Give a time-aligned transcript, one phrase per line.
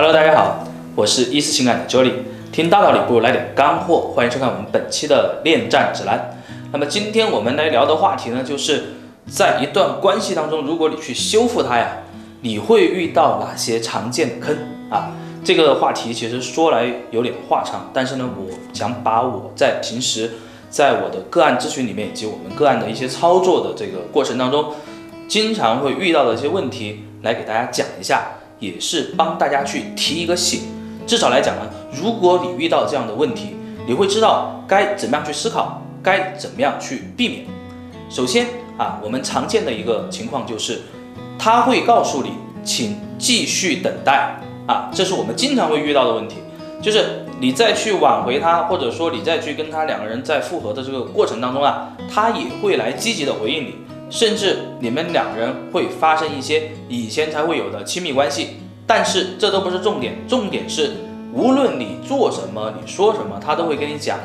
[0.00, 0.64] Hello，大家好，
[0.94, 2.12] 我是一思情感的 Jolly，
[2.52, 6.38] 听大道理不如来点干货，欢迎收看我们本期的恋战指南。
[6.70, 8.92] 那么今天我们来聊的话题呢，就是
[9.26, 11.96] 在一段关系当中，如果你去修复它呀，
[12.42, 14.56] 你会遇到哪些常见的坑
[14.88, 15.10] 啊？
[15.42, 20.30] 这个话题其实说来有点话长，但是呢，我想把我在平时
[20.70, 24.74] 在我的个案咨询里面，以及我们个案的一些操作的这个过程当中，
[25.26, 30.62] 经常会遇到的一些问题，来给大家讲一下，也是帮大家去提一个醒。
[31.06, 31.62] 至少来讲呢，
[31.92, 37.46] 如果你遇到这样的问题，你会知道该怎么样去思考，该怎么样去避免。
[38.10, 40.82] 首先啊，我们常见的一个情况就是，
[41.38, 44.40] 他会告诉你，请继续等待。
[44.66, 46.36] 啊，这是我们经常会遇到的问题，
[46.82, 53.76] 就是你再去挽回他，或者说你再去跟他两个人在复合的这个过程当中啊，他也会来积极的回应你，
[54.10, 58.58] 甚至你们两人会发生一些以前才会有的亲密关系。
[58.86, 60.92] 但是这都不是重点，重点是
[61.34, 64.18] 无论你做什么，你说什么，他都会跟你讲，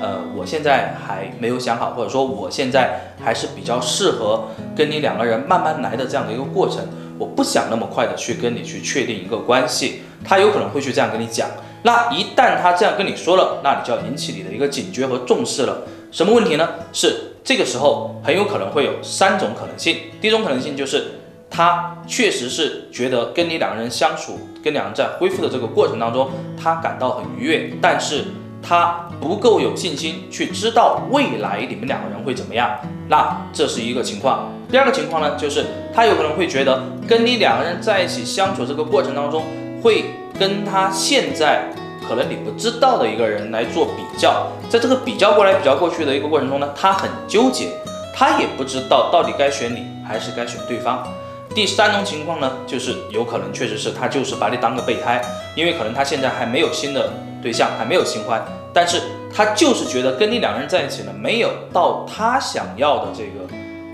[0.00, 4.44] 呃，我现在还没有想好，或者说我现在还是比较适合
[4.76, 6.86] 跟你两个人慢慢来的这样的一个过程。
[7.18, 11.48] 我不想那么快的去跟你去确定一个关系，他有可能会去这样跟你讲。
[11.82, 15.82] 那一旦他这样跟你说了，那你就要引起你的一个警觉和重视了。
[16.12, 16.68] 什么问题呢？
[16.92, 19.98] 是这个时候很有可能会有三种可能性。
[20.18, 21.20] 第一种可能性就是
[21.50, 28.24] 他确实是觉得跟你两个人相处，跟两人在恢复的这个过程当中，他感到很愉悦，但是
[28.62, 32.80] 他不够有信心去知道未来你们两个人会怎么样。
[33.08, 34.50] 那这是一个情况。
[34.70, 39.44] 第二个情况呢，就是他有可能会觉得跟你两个人在一起相处这个过程当中，
[39.82, 40.06] 会
[40.38, 41.68] 跟他现在
[42.08, 47.72] 可能你不知道的一个人来做比较，在这个比较过来比较过去的一个过程中呢，他很纠结，
[48.14, 51.06] 他也不知道到底该选你还是该选对方。
[51.54, 57.10] 第三种情况呢，就是有可能确实是他就是把你当个备胎，因为可能他现在还没有新的
[57.42, 59.00] 对象，还没有新欢，但是
[59.32, 63.46] 他就是觉得跟你两个人在一起呢，没有到他想要的这个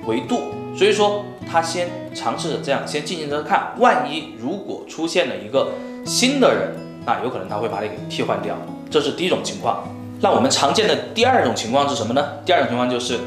[0.07, 0.55] 维度。
[0.75, 5.73] 所以说，他先尝试着这样，先进行着看，万一如果出现了一个
[6.07, 6.73] 新的人，
[7.07, 8.55] 那有可能他会把你给替换掉，
[8.91, 9.85] 这是第一种情况。
[10.21, 12.25] 那我们常见的第二种情况是什么呢？
[12.45, 13.19] 第二种情况就是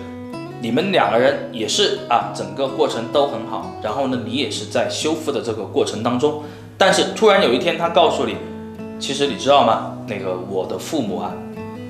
[0.61, 6.43] 你们两个人也是啊，整个过程都很好，然后呢，你也是在修复的这个过程当中，
[6.77, 8.35] 但是突然有一天他告诉你，
[8.99, 9.97] 其实你知道吗？
[10.07, 11.31] 那个我的父母啊，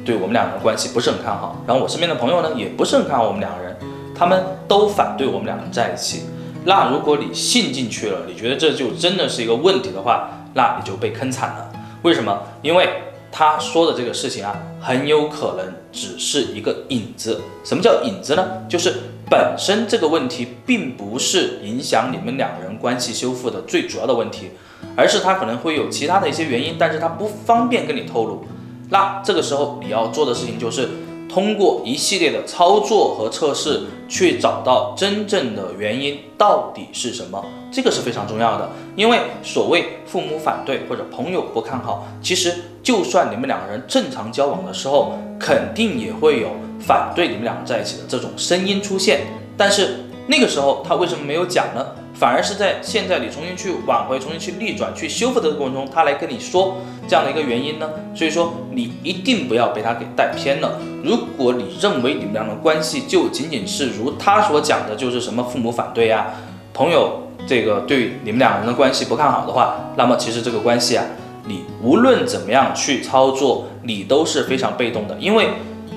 [0.05, 3.75] 对我们两个人关系不是很看好，然后我身边的朋友呢，也不是很看好我们两个人。
[4.15, 6.21] 他们都反对我们两个人在一起，
[6.65, 11.71] 那如果你信进去了，你觉得这就真的是一个问题的话，那你就被坑惨了。
[12.03, 12.41] 为什么？
[12.61, 12.89] 因为
[13.31, 17.41] 他说的这个事情啊，很有可能只是一个影子。
[17.63, 18.45] 什么叫影子呢？
[18.67, 18.93] 就是
[19.29, 24.51] 本身这个问题并不是影响你们两个人关系修复的最主要的问题，
[24.95, 28.45] 而是他可能会有其他的一些原因，但是他不方便跟你透露。
[28.89, 30.89] 那这个时候你要做的事情就是。
[31.33, 38.69] 通过一系列的操作和测试，去找到真正的原因到底是什么，这个是非常重要的。
[38.95, 46.49] 因为所谓父母反对或者朋友不看好，其实就算你们两个人正常交往的时候，肯定也会有
[46.79, 49.21] 反对你们两个在一起的这种声音出现。
[49.57, 51.85] 但是那个时候他为什么没有讲呢？
[52.13, 57.89] 反而是在现在你重新去挽回、重新去逆转、去修复的过程中，他来跟你说这样的一个原因呢？
[58.15, 60.79] 所以说你一定不要被他给带偏了。
[61.03, 66.27] 如果你认为你们俩的关系就仅仅是如他所讲的，就是什么父母反对呀、
[66.73, 71.03] 朋友这个对你们两个人的关系不看好的话，那么其实这个关系啊，
[71.47, 75.17] 你无论怎么样去操作，你都是非常被动的。
[75.19, 75.49] 因为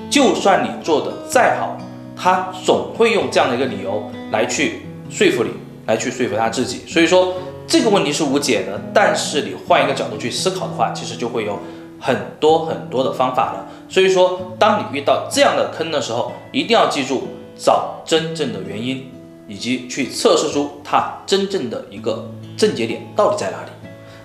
[0.09, 1.77] 就算你做的再好，
[2.17, 5.51] 他总会用这样的一个理由来去说服你。
[5.87, 8.77] 来去说服他自己，所以说这个问题是无解的。
[8.93, 11.57] 但是你换一个角度去思考的话，其实就会有
[11.97, 13.65] 很多很多的方法了。
[13.87, 19.09] 所以说，当你遇到这样的坑的时候，一定要记住找真正的原因，
[19.47, 23.69] 以及去测试出它真正的一个症结点到底在哪里。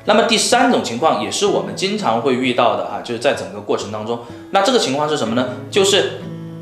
[0.05, 4.19] 那么第三种情况也是我们经常会遇到的哈，就是在整个过程当中，
[4.51, 5.51] 那这个情况是什么呢？
[5.71, 6.15] 就是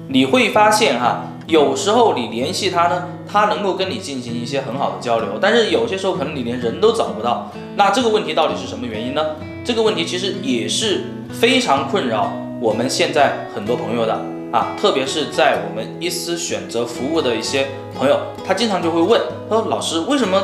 [0.09, 1.25] 你会发现哈。
[1.51, 7.51] 有时候你联系他呢，他能够跟你进行一些很好的交流，但是有些时候可能你连人都找不到。
[7.75, 9.21] 那这个问题到底是什么原因呢？
[9.65, 14.13] 这个问题其实也是非常困扰我们现在很多朋友的
[14.53, 17.67] 啊，特别是在我们一思选择服务的一些
[17.99, 20.41] 朋友，他经常就会问，他说老师为什么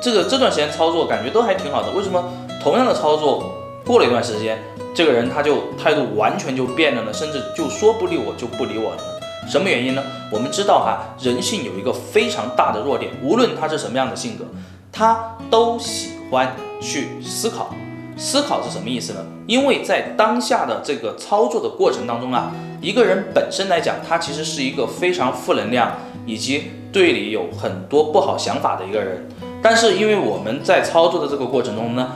[0.00, 2.24] 这个这段时间操作感觉都还挺好的，为什么
[2.62, 3.42] 同样的操作
[3.84, 4.56] 过了一段时间，
[4.94, 7.12] 这个人他就态度完全就变了呢？
[7.12, 9.13] 甚至就说不理我就不理我了。
[9.46, 10.02] 什么原因呢？
[10.30, 14.44] 我们知道哈，人性有一个非常大的弱点，无论他是什么样的性格，
[14.90, 17.74] 他都喜欢去思考。
[18.16, 19.20] 思考是什么意思呢？
[19.46, 25.92] 因为在当下的这个操作的过程当中啊，一个人本身来讲，他其实是一个非常负能量
[26.24, 29.28] 以及对你有很多不好想法的一个人。
[29.60, 32.12] 但是因为我们在操作的这个过程中呢，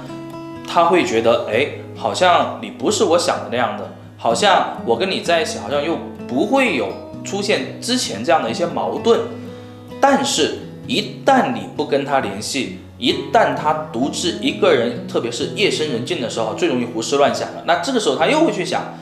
[0.67, 1.67] 他会觉得，哎，
[1.97, 5.99] 好像你不是我想的那样的，好像我跟你在一起，好像又
[6.29, 6.89] 不会有
[7.25, 9.21] 出现之前这样的一些矛盾。
[10.01, 17.65] 但是，一旦你不跟他联系，一旦他独自一个人，特别是夜深人静的时候，最容易胡思乱想了。
[17.67, 18.95] 那这个时候他又会去想，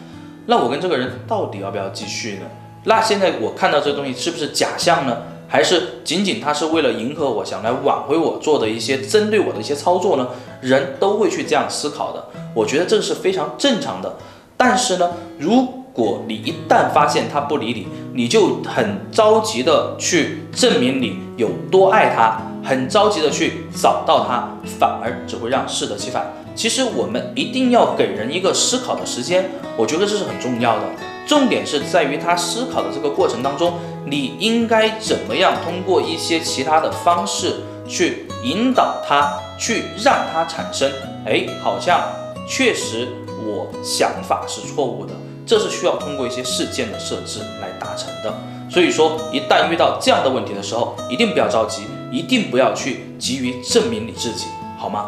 [0.47, 2.47] 那我跟这个人到底要不要继续呢？
[2.85, 5.19] 那现在我看到这个东西是不是假象呢？
[5.49, 10.29] 还是仅仅他是为了迎合我，想来挽回我做的一些针对我的一些操作呢？
[10.61, 12.25] 人都会去这样思考的。
[12.53, 14.17] 我觉得这个是非常正常的。
[14.57, 17.87] 但是呢，如果你一旦发现他不理你，
[18.17, 22.41] 你就很着急的去证明你有多爱他。
[22.65, 24.49] 很着急的去找到他，
[24.81, 26.27] 反而只会让适得其反。
[26.57, 30.83] 其实我们一定要给人一个思考的时间，我觉得这是很重要的。
[31.29, 33.75] 重点是在于他思考的这个过程当中，
[34.07, 40.91] 你应该怎么样通过一些其他的方式去引导他，去让他产生，
[41.25, 42.01] 哎，好像
[42.49, 43.07] 确实
[43.47, 45.13] 我想法是错误的。
[45.47, 48.33] 这是需要通过一些事件的设置来成的。
[48.71, 51.83] 所以说，一旦遇到这样的问题的时候，一定不要着急。
[52.13, 54.47] 一定不要去急于证明你自己，
[54.79, 55.07] 好吗？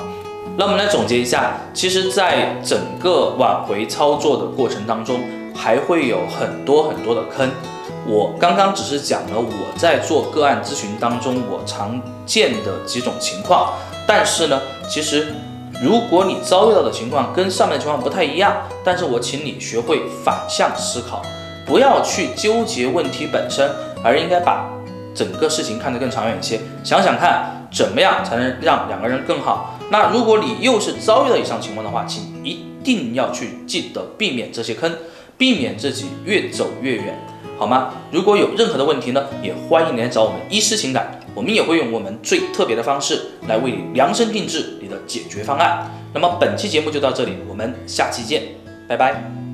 [0.57, 5.21] 那我们来总结一下，其实，在整个挽回操作的过程当中，
[5.55, 7.49] 还会有很多很多的坑。
[8.05, 13.73] 我刚刚只是讲了我在做个案咨询当中我常见的几种情况，
[14.05, 15.29] 但是呢，其实
[15.81, 21.23] 如果你遭遇到的情况跟上面的情况不太一样，但是我请你学会反向思考，
[21.69, 23.71] 不要去纠结问题本身，
[24.03, 24.69] 而应该把。
[25.15, 29.77] 整个事情看得更长远一些，想想看怎么样才能让两个人更好。
[29.91, 34.97] 那如果你又是遭遇了以上情况的话，请一定要去记得避免这些坑，
[35.37, 37.19] 避免自己越走越远，
[37.59, 37.95] 好吗？
[38.13, 45.91] 如果有任何的问题呢，也欢迎来找我们医师情感，我们也会用我们最特别的方式来为你量身定制你的解决方案。
[46.15, 48.45] 那么本期节目就到这里，我们下期见，
[48.87, 49.48] 拜拜。